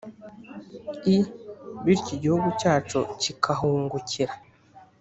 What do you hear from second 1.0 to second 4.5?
i bityo igihugu cyacu kikahungukira.